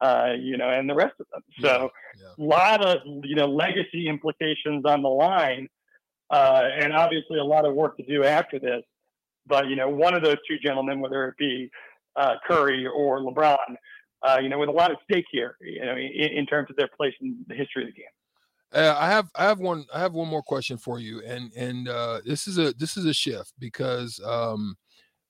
uh, 0.01 0.33
you 0.39 0.57
know, 0.57 0.69
and 0.69 0.89
the 0.89 0.95
rest 0.95 1.15
of 1.21 1.27
them. 1.33 1.43
So 1.61 1.91
a 2.39 2.43
lot 2.43 2.85
of 2.85 2.99
you 3.25 3.35
know 3.35 3.47
legacy 3.47 4.09
implications 4.09 4.85
on 4.85 5.03
the 5.03 5.09
line, 5.09 5.69
uh, 6.31 6.65
and 6.79 6.93
obviously 6.93 7.39
a 7.39 7.45
lot 7.45 7.65
of 7.65 7.75
work 7.75 7.97
to 7.97 8.03
do 8.05 8.25
after 8.25 8.59
this. 8.59 8.83
But 9.47 9.69
you 9.69 9.77
know, 9.77 9.89
one 9.89 10.15
of 10.15 10.23
those 10.23 10.37
two 10.49 10.59
gentlemen, 10.59 11.01
whether 11.01 11.27
it 11.29 11.37
be 11.39 11.71
uh, 12.17 12.35
Curry 12.47 12.87
or 12.87 13.21
LeBron, 13.21 13.57
uh, 14.23 14.39
you 14.43 14.49
know, 14.49 14.59
with 14.59 14.69
a 14.69 14.73
lot 14.73 14.91
at 14.91 14.99
stake 15.11 15.27
here, 15.31 15.57
you 15.61 15.85
know, 15.85 15.97
in, 15.97 16.39
in 16.39 16.47
terms 16.47 16.69
of 16.71 16.77
their 16.77 16.91
place 16.97 17.15
in 17.21 17.45
the 17.47 17.55
history 17.55 17.85
of 17.85 17.89
the 17.89 17.95
game. 17.95 18.07
Uh, 18.73 18.95
I 18.99 19.09
have 19.09 19.31
I 19.35 19.45
have 19.45 19.61
one 19.61 19.87
I 19.95 19.99
have 19.99 20.13
one 20.13 20.29
more 20.29 20.43
question 20.43 20.77
for 20.77 20.99
you, 20.99 21.23
and 21.25 21.51
and 21.55 21.89
uh, 21.89 22.21
this 22.25 22.47
is 22.47 22.59
a 22.59 22.73
this 22.75 22.97
is 22.97 23.07
a 23.07 23.15
shift 23.15 23.55
because 23.59 24.21
um, 24.25 24.77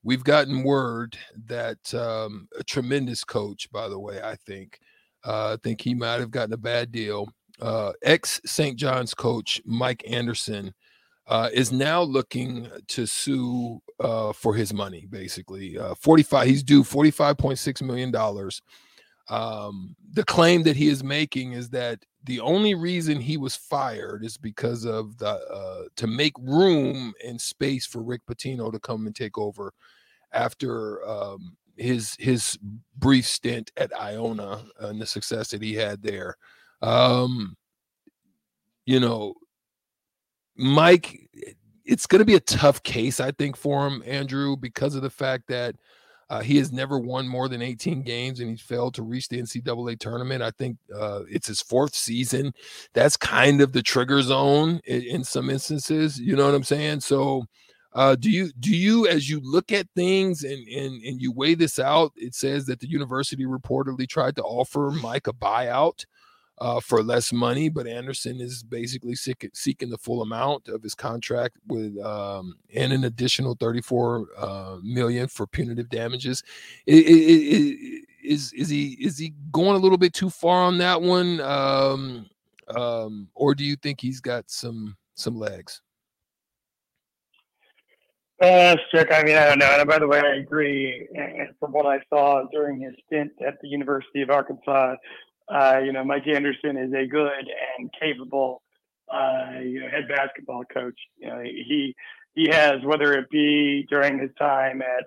we've 0.03 0.25
gotten 0.25 0.65
word 0.65 1.17
that 1.47 1.95
um, 1.95 2.49
a 2.59 2.65
tremendous 2.65 3.23
coach, 3.23 3.71
by 3.71 3.89
the 3.89 3.99
way, 3.99 4.21
I 4.23 4.35
think 4.35 4.81
uh, 5.25 5.53
I 5.53 5.57
think 5.63 5.81
he 5.81 5.95
might 5.95 6.19
have 6.21 6.33
gotten 6.33 6.53
a 6.53 6.59
bad 6.59 6.91
deal. 6.91 7.29
Uh, 7.61 7.93
Ex 8.03 8.41
St. 8.45 8.77
John's 8.77 9.15
coach 9.15 9.61
Mike 9.65 10.03
Anderson 10.09 10.75
uh, 11.29 11.49
is 11.53 11.71
now 11.71 12.03
looking 12.03 12.69
to 12.89 13.07
sue 13.07 13.81
uh, 14.01 14.33
for 14.33 14.53
his 14.53 14.75
money. 14.75 15.07
Basically, 15.09 15.79
forty 15.97 16.25
five. 16.25 16.49
He's 16.49 16.65
due 16.65 16.83
forty 16.83 17.13
five 17.13 17.39
point 17.39 17.61
six 17.61 17.83
million 17.83 18.11
dollars. 18.11 18.63
Um, 19.31 19.95
the 20.13 20.25
claim 20.25 20.63
that 20.63 20.77
he 20.77 20.89
is 20.89 21.05
making 21.05 21.53
is 21.53 21.69
that 21.71 22.05
the 22.25 22.41
only 22.41 22.75
reason 22.75 23.21
he 23.21 23.37
was 23.37 23.57
fired 23.57 24.25
is 24.25 24.37
because 24.37 24.85
of 24.85 25.19
the 25.19 25.29
uh, 25.29 25.85
to 25.97 26.07
make 26.07 26.33
room 26.39 27.13
and 27.25 27.41
space 27.41 27.87
for 27.87 28.03
Rick 28.03 28.23
Pitino 28.29 28.73
to 28.73 28.81
come 28.81 29.07
and 29.07 29.15
take 29.15 29.39
over 29.39 29.73
after 30.33 31.07
um, 31.07 31.57
his 31.77 32.17
his 32.19 32.59
brief 32.97 33.27
stint 33.27 33.71
at 33.77 33.93
Iona 33.99 34.65
and 34.81 35.01
the 35.01 35.07
success 35.07 35.51
that 35.51 35.63
he 35.63 35.75
had 35.75 36.03
there. 36.03 36.37
Um, 36.83 37.57
you 38.87 39.01
know, 39.01 39.35
Mike, 40.57 41.29
it's 41.85 42.07
going 42.07 42.21
to 42.21 42.25
be 42.25 42.35
a 42.35 42.41
tough 42.41 42.83
case, 42.83 43.21
I 43.21 43.31
think, 43.33 43.57
for 43.57 43.87
him, 43.87 44.03
Andrew, 44.07 44.57
because 44.57 44.95
of 44.95 45.03
the 45.03 45.11
fact 45.11 45.45
that 45.49 45.77
uh, 46.31 46.41
he 46.41 46.59
has 46.59 46.73
never 46.73 46.99
won 46.99 47.27
more 47.27 47.49
than 47.49 47.63
18 47.63 48.03
games 48.03 48.41
and 48.41 48.51
he's 48.51 48.61
failed 48.61 48.95
to 48.95 49.03
reach 49.03 49.29
the 49.29 49.41
NCAA 49.41 49.99
tournament. 49.99 50.43
I 50.43 50.51
think 50.53 50.77
uh, 50.95 51.21
it's 51.29 51.49
his 51.49 51.63
fourth 51.63 51.95
season. 51.95 52.53
That's 52.93 53.17
kind 53.17 53.61
of 53.61 53.73
the 53.73 53.83
trigger 53.83 54.21
zone 54.23 54.81
in, 54.85 55.03
in 55.03 55.25
some 55.25 55.49
instances. 55.49 56.19
You 56.19 56.37
know 56.37 56.47
what 56.47 56.55
I'm 56.55 56.65
saying? 56.65 57.01
So, 57.01 57.45
uh, 57.95 58.15
do 58.17 58.31
you 58.31 58.53
do 58.61 58.77
you 58.77 59.09
as 59.09 59.31
you 59.31 59.41
look 59.43 59.73
at 59.73 59.89
things 59.97 60.45
and, 60.45 60.69
and 60.69 61.03
and 61.03 61.23
you 61.23 61.33
weigh 61.33 61.55
this 61.55 61.79
out? 61.79 62.13
It 62.17 62.35
says 62.35 62.67
that 62.67 62.81
the 62.81 62.89
university 62.89 63.47
reportedly 63.47 64.07
tried 64.07 64.37
to 64.37 64.43
offer 64.43 64.91
Mike 65.03 65.27
a 65.27 65.33
buyout 65.33 66.05
uh, 66.61 66.81
for 66.81 67.03
less 67.03 67.33
money, 67.33 67.69
but 67.69 67.87
Anderson 67.87 68.41
is 68.41 68.63
basically 68.63 69.15
seek, 69.15 69.49
seeking 69.55 69.91
the 69.91 69.99
full 69.99 70.23
amount 70.23 70.69
of 70.69 70.83
his 70.83 70.95
contract 70.95 71.57
with 71.67 71.99
um, 71.99 72.57
and 72.75 72.93
an 72.93 73.05
additional 73.05 73.57
34 73.59 74.27
uh, 74.37 74.77
million 74.83 75.29
for 75.29 75.47
punitive 75.47 75.89
damages. 75.89 76.43
It, 76.87 77.07
it, 77.07 77.11
it, 77.11 78.05
is 78.25 78.53
is 78.53 78.69
he 78.69 78.97
is 79.01 79.17
he 79.17 79.33
going 79.53 79.77
a 79.77 79.79
little 79.79 79.97
bit 79.97 80.13
too 80.13 80.29
far 80.29 80.65
on 80.65 80.79
that 80.79 81.01
one, 81.01 81.41
um, 81.41 82.27
um, 82.69 83.29
or 83.35 83.55
do 83.55 83.65
you 83.65 83.77
think 83.77 84.01
he's 84.01 84.21
got 84.21 84.51
some 84.51 84.97
some 85.15 85.39
legs? 85.39 85.81
Uh, 88.41 88.77
Strick, 88.87 89.09
I 89.11 89.25
mean, 89.25 89.37
I 89.37 89.47
don't 89.47 89.59
know. 89.59 89.77
And 89.81 89.89
by 89.89 89.99
the 89.99 90.07
way, 90.07 90.21
I 90.21 90.37
agree. 90.37 91.09
And 91.15 91.49
from 91.59 91.73
what 91.73 91.87
I 91.87 92.01
saw 92.09 92.45
during 92.53 92.81
his 92.81 92.95
stint 93.07 93.33
at 93.45 93.61
the 93.61 93.67
University 93.67 94.23
of 94.23 94.31
Arkansas, 94.31 94.95
uh, 95.51 95.81
you 95.85 95.93
know, 95.93 96.05
Mike 96.05 96.27
Anderson 96.27 96.77
is 96.77 96.93
a 96.93 97.07
good 97.07 97.49
and 97.79 97.91
capable, 98.01 98.63
uh, 99.13 99.61
you 99.63 99.81
know, 99.81 99.89
head 99.89 100.09
basketball 100.09 100.65
coach. 100.73 100.99
You 101.17 101.29
know, 101.29 101.41
he 101.41 101.95
he 102.35 102.49
has 102.51 102.83
whether 102.85 103.15
it 103.15 103.31
be 103.31 103.87
during 103.91 104.19
his 104.19 104.31
time 104.39 104.83
at 104.83 105.05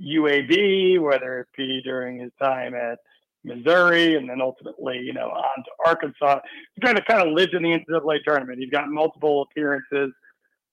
UAB, 0.00 1.00
whether 1.00 1.40
it 1.40 1.48
be 1.56 1.80
during 1.82 2.18
his 2.18 2.32
time 2.40 2.74
at 2.74 2.98
Missouri, 3.44 4.16
and 4.16 4.28
then 4.28 4.40
ultimately, 4.40 4.98
you 4.98 5.12
know, 5.12 5.28
on 5.30 5.64
to 5.64 5.70
Arkansas. 5.86 6.40
He's 6.74 6.84
kind 6.84 6.98
of 6.98 7.04
kind 7.04 7.26
of 7.26 7.32
lived 7.34 7.54
in 7.54 7.62
the 7.62 7.70
NCAA 7.70 8.22
tournament. 8.24 8.58
He's 8.58 8.70
got 8.70 8.88
multiple 8.88 9.42
appearances, 9.42 10.12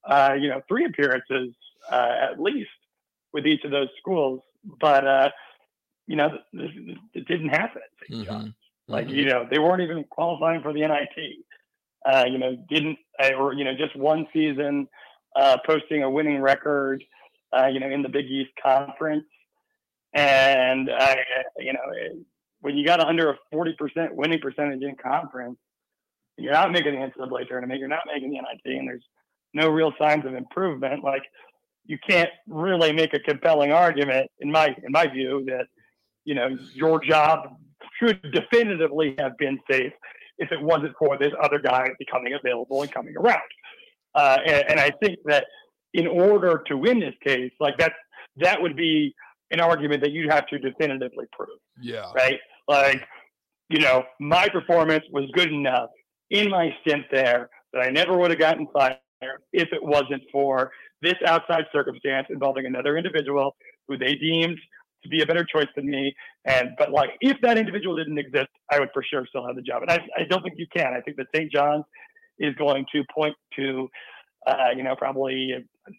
uh, 0.06 0.36
you 0.40 0.50
know, 0.50 0.62
three 0.68 0.86
appearances 0.86 1.54
uh, 1.92 2.16
at 2.32 2.40
least 2.40 2.70
with 3.34 3.46
each 3.46 3.64
of 3.64 3.72
those 3.72 3.90
schools. 3.98 4.42
But 4.80 5.08
uh, 5.08 5.30
you 6.08 6.16
know, 6.16 6.38
it 6.54 7.28
didn't 7.28 7.50
happen. 7.50 7.82
Mm-hmm. 8.12 8.48
Like, 8.90 9.08
mm-hmm. 9.08 9.16
you 9.16 9.26
know, 9.26 9.48
they 9.50 9.60
weren't 9.60 9.82
even 9.82 10.04
qualifying 10.10 10.62
for 10.62 10.74
the 10.74 10.82
NIT. 10.82 11.46
Uh, 12.06 12.26
you 12.28 12.38
know, 12.38 12.56
didn't, 12.70 12.98
uh, 13.22 13.34
or, 13.34 13.54
you 13.54 13.64
know, 13.64 13.76
just 13.76 13.96
one 13.96 14.26
season 14.34 14.88
uh, 15.36 15.58
posting 15.66 16.04
a 16.04 16.10
winning 16.10 16.42
record, 16.42 17.04
uh, 17.56 17.68
you 17.68 17.80
know, 17.80 17.90
in 17.90 18.02
the 18.02 18.10
Big 18.10 18.26
East 18.26 18.52
Conference. 18.62 19.26
And, 20.14 20.90
uh, 20.90 21.16
you 21.60 21.74
know, 21.74 22.24
when 22.62 22.76
you 22.76 22.86
got 22.86 23.00
under 23.00 23.30
a 23.30 23.38
40% 23.54 24.12
winning 24.14 24.40
percentage 24.40 24.82
in 24.82 24.96
conference, 24.96 25.58
you're 26.38 26.54
not 26.54 26.72
making 26.72 26.94
the 26.94 27.00
NCAA 27.00 27.48
tournament, 27.48 27.80
you're 27.80 27.90
not 27.90 28.04
making 28.12 28.32
the 28.32 28.38
NIT, 28.38 28.78
and 28.78 28.88
there's 28.88 29.04
no 29.54 29.70
real 29.70 29.94
signs 30.00 30.26
of 30.26 30.34
improvement. 30.34 31.04
Like, 31.04 31.24
you 31.86 31.98
can't 32.08 32.30
really 32.48 32.92
make 32.92 33.14
a 33.14 33.20
compelling 33.20 33.72
argument, 33.72 34.32
in 34.40 34.52
my 34.52 34.68
in 34.68 34.92
my 34.92 35.08
view, 35.08 35.44
that 35.48 35.66
you 36.24 36.36
know 36.36 36.58
your 36.74 37.04
job 37.04 37.56
should 38.00 38.22
definitively 38.32 39.16
have 39.20 39.38
been 39.38 39.60
safe 39.70 39.94
if 40.38 40.52
it 40.52 40.62
wasn't 40.62 40.94
for 40.98 41.18
this 41.18 41.34
other 41.42 41.60
guy 41.60 41.90
becoming 42.00 42.34
available 42.34 42.82
and 42.82 42.92
coming 42.92 43.16
around. 43.18 43.42
Uh, 44.16 44.38
and, 44.46 44.64
and, 44.70 44.80
I 44.80 44.92
think 45.04 45.20
that 45.26 45.46
in 45.94 46.08
order 46.08 46.64
to 46.68 46.78
win 46.78 47.00
this 47.00 47.14
case, 47.24 47.52
like 47.60 47.78
that, 47.78 47.94
that 48.38 48.60
would 48.60 48.76
be 48.76 49.14
an 49.52 49.60
argument 49.60 50.02
that 50.02 50.12
you'd 50.12 50.32
have 50.32 50.48
to 50.48 50.58
definitively 50.58 51.26
prove. 51.32 51.60
Yeah. 51.80 52.12
Right. 52.16 52.40
Like, 52.68 53.04
you 53.70 53.80
know, 53.80 54.04
my 54.20 54.48
performance 54.50 55.04
was 55.12 55.30
good 55.34 55.52
enough 55.52 55.90
in 56.32 56.50
my 56.50 56.76
stint 56.82 57.06
there 57.12 57.50
that 57.74 57.82
I 57.82 57.90
never 57.90 58.18
would 58.18 58.32
have 58.32 58.40
gotten 58.40 58.68
fired 58.74 58.98
if 59.54 59.70
it 59.72 59.84
wasn't 59.84 60.24
for 60.32 60.72
this 61.02 61.16
outside 61.26 61.66
circumstance 61.72 62.28
involving 62.30 62.66
another 62.66 62.98
individual 62.98 63.56
who 63.88 63.98
they 63.98 64.16
deemed 64.16 64.58
to 65.04 65.10
be 65.10 65.22
a 65.22 65.26
better 65.26 65.46
choice 65.46 65.68
than 65.76 65.88
me. 65.90 66.14
And 66.46 66.72
but 66.78 66.92
like 66.92 67.12
if 67.22 67.38
that 67.42 67.58
individual 67.58 67.96
didn't 67.96 68.18
exist, 68.18 68.50
I 68.72 68.80
would 68.80 68.90
for 68.94 69.04
sure 69.04 69.26
still 69.28 69.46
have 69.46 69.56
the 69.56 69.62
job. 69.62 69.82
And 69.84 69.92
I, 69.92 70.00
I 70.18 70.24
don't 70.30 70.44
think 70.44 70.56
you 70.58 70.68
can. 70.76 70.94
I 70.94 71.02
think 71.02 71.18
that 71.18 71.28
St. 71.36 71.52
John's 71.52 71.86
is 72.40 72.56
going 72.56 72.86
to 72.94 73.04
point 73.14 73.36
to 73.58 73.90
uh, 74.48 74.70
you 74.76 74.84
know 74.84 74.96
probably 74.96 75.54
a, 75.54 75.92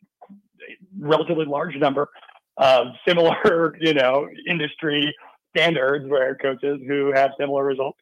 relatively 0.98 1.44
large 1.46 1.76
number 1.76 2.08
of 2.56 2.88
similar 3.06 3.76
you 3.80 3.94
know 3.94 4.28
industry 4.48 5.14
standards 5.56 6.08
where 6.08 6.36
coaches 6.36 6.80
who 6.86 7.12
have 7.14 7.30
similar 7.38 7.64
results 7.64 7.98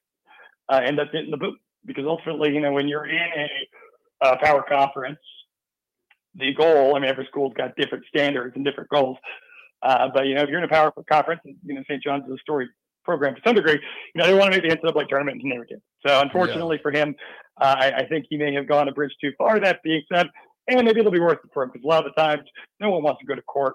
uh, 0.70 0.80
end 0.84 1.00
up 1.00 1.10
getting 1.12 1.30
the 1.30 1.36
boot 1.36 1.58
because 1.86 2.04
ultimately 2.06 2.52
you 2.52 2.60
know 2.60 2.72
when 2.72 2.88
you're 2.88 3.06
in 3.06 3.16
a, 3.16 4.28
a 4.28 4.38
power 4.38 4.64
conference 4.68 5.18
the 6.34 6.52
goal 6.54 6.94
i 6.94 7.00
mean 7.00 7.08
every 7.08 7.26
school's 7.30 7.54
got 7.54 7.74
different 7.76 8.04
standards 8.08 8.54
and 8.54 8.64
different 8.64 8.88
goals 8.90 9.16
uh, 9.82 10.08
but 10.12 10.26
you 10.26 10.35
know, 10.35 10.42
if 10.42 10.49
you're 10.49 10.58
in 10.58 10.64
a 10.64 10.68
power 10.68 10.92
conference, 11.11 11.40
you 11.44 11.75
know, 11.75 11.82
St. 11.88 12.02
John's 12.02 12.25
is 12.26 12.35
a 12.35 12.38
story 12.38 12.68
program 13.04 13.35
to 13.35 13.40
some 13.44 13.54
degree. 13.54 13.80
You 14.14 14.20
know, 14.20 14.26
they 14.26 14.35
want 14.35 14.52
to 14.52 14.61
make 14.61 14.68
the 14.68 14.76
NCAA 14.76 14.94
like 14.94 15.08
tournament 15.08 15.37
and 15.37 15.42
he 15.42 15.49
never 15.49 15.64
did. 15.64 15.80
So 16.06 16.20
unfortunately 16.20 16.76
yeah. 16.76 16.82
for 16.82 16.92
him, 16.92 17.14
uh, 17.61 17.75
I, 17.78 17.92
I, 17.92 18.06
think 18.06 18.26
he 18.28 18.37
may 18.37 18.52
have 18.52 18.68
gone 18.68 18.87
a 18.88 18.92
bridge 18.92 19.12
too 19.20 19.32
far. 19.38 19.58
That 19.58 19.82
being 19.82 20.02
said, 20.12 20.26
and 20.68 20.85
maybe 20.85 21.00
it'll 21.00 21.11
be 21.11 21.18
worth 21.18 21.38
it 21.42 21.50
for 21.54 21.62
him 21.62 21.70
because 21.73 21.85
a 21.85 21.88
lot 21.88 22.06
of 22.06 22.12
the 22.14 22.20
times 22.20 22.42
no 22.80 22.90
one 22.90 23.02
wants 23.02 23.20
to 23.20 23.26
go 23.26 23.35
to 23.35 23.42
court 23.42 23.75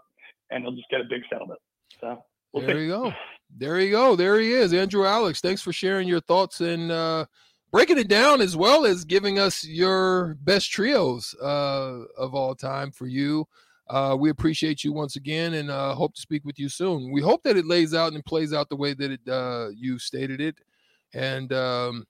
and 0.51 0.63
they'll 0.63 0.75
just 0.75 0.89
get 0.89 1.01
a 1.01 1.05
big 1.09 1.23
settlement. 1.31 1.59
So 1.99 2.23
we'll 2.53 2.65
there 2.65 2.75
see. 2.75 2.83
you 2.83 2.89
go. 2.89 3.13
There 3.57 3.79
you 3.79 3.91
go. 3.91 4.15
There 4.15 4.39
he 4.39 4.51
is, 4.51 4.73
Andrew 4.73 5.05
Alix. 5.05 5.41
Thanks 5.41 5.61
for 5.61 5.73
sharing 5.73 6.07
your 6.07 6.21
thoughts 6.21 6.61
and 6.61 6.91
uh, 6.91 7.25
breaking 7.71 7.97
it 7.97 8.07
down 8.07 8.41
as 8.41 8.55
well 8.55 8.85
as 8.85 9.03
giving 9.03 9.39
us 9.39 9.65
your 9.65 10.35
best 10.41 10.71
trios 10.71 11.35
uh, 11.41 12.03
of 12.17 12.35
all 12.35 12.55
time 12.55 12.91
for 12.91 13.07
you. 13.07 13.47
Uh, 13.89 14.15
we 14.17 14.29
appreciate 14.29 14.83
you 14.83 14.93
once 14.93 15.15
again 15.15 15.55
and 15.55 15.69
uh, 15.69 15.93
hope 15.93 16.15
to 16.15 16.21
speak 16.21 16.45
with 16.45 16.57
you 16.57 16.69
soon. 16.69 17.11
We 17.11 17.21
hope 17.21 17.43
that 17.43 17.57
it 17.57 17.65
lays 17.65 17.93
out 17.93 18.13
and 18.13 18.23
plays 18.23 18.53
out 18.53 18.69
the 18.69 18.75
way 18.75 18.93
that 18.93 19.11
it, 19.11 19.27
uh, 19.27 19.69
you 19.75 19.99
stated 19.99 20.39
it. 20.39 20.55
And 21.13 21.51
um, 21.53 22.05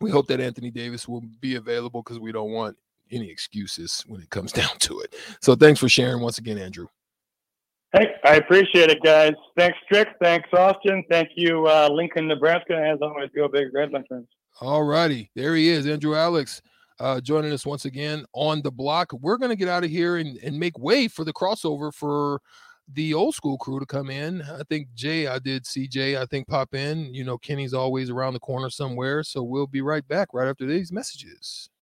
we 0.00 0.10
hope 0.10 0.26
that 0.28 0.40
Anthony 0.40 0.70
Davis 0.70 1.08
will 1.08 1.22
be 1.40 1.56
available 1.56 2.02
because 2.02 2.20
we 2.20 2.32
don't 2.32 2.52
want 2.52 2.76
any 3.10 3.28
excuses 3.30 4.04
when 4.06 4.20
it 4.20 4.30
comes 4.30 4.52
down 4.60 4.78
to 4.80 5.00
it. 5.00 5.14
So 5.40 5.54
thanks 5.54 5.80
for 5.80 5.88
sharing 5.88 6.22
once 6.22 6.38
again, 6.38 6.58
Andrew. 6.58 6.86
Hey, 7.92 8.14
I 8.22 8.36
appreciate 8.36 8.90
it, 8.90 9.02
guys. 9.02 9.32
Thanks, 9.56 9.78
Strick. 9.84 10.08
Thanks, 10.22 10.48
Austin. 10.52 11.02
Thank 11.10 11.30
you, 11.36 11.66
uh, 11.66 11.88
Lincoln, 11.90 12.28
Nebraska. 12.28 12.76
As 12.76 12.98
always, 13.00 13.30
go 13.34 13.48
big, 13.48 13.72
Red, 13.72 13.90
my 13.90 14.02
friends. 14.06 14.26
All 14.60 14.82
righty. 14.82 15.30
There 15.34 15.56
he 15.56 15.68
is, 15.68 15.86
Andrew 15.86 16.14
Alix 16.14 16.60
uh, 17.00 17.20
joining 17.20 17.52
us 17.52 17.66
once 17.66 17.84
again 17.84 18.24
on 18.32 18.62
the 18.62 18.70
block. 18.70 19.12
We're 19.12 19.36
going 19.38 19.50
to 19.50 19.56
get 19.56 19.68
out 19.68 19.84
of 19.84 19.90
here 19.90 20.16
and, 20.16 20.36
and 20.38 20.58
make 20.58 20.78
way 20.78 21.08
for 21.08 21.24
the 21.24 21.32
crossover 21.32 21.92
for 21.92 22.40
the 22.92 23.14
old 23.14 23.34
school 23.34 23.58
crew 23.58 23.78
to 23.80 23.86
come 23.86 24.10
in. 24.10 24.42
I 24.42 24.62
think 24.68 24.88
Jay, 24.94 25.26
I 25.26 25.38
did 25.38 25.64
CJ, 25.64 26.18
I 26.18 26.26
think 26.26 26.48
pop 26.48 26.74
in. 26.74 27.12
You 27.12 27.24
know, 27.24 27.38
Kenny's 27.38 27.74
always 27.74 28.10
around 28.10 28.34
the 28.34 28.40
corner 28.40 28.70
somewhere. 28.70 29.22
So 29.22 29.42
we'll 29.42 29.66
be 29.66 29.82
right 29.82 30.06
back 30.08 30.28
right 30.32 30.48
after 30.48 30.66
these 30.66 30.92
messages. 30.92 31.68